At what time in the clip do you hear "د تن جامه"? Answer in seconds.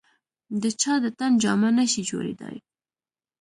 1.03-1.69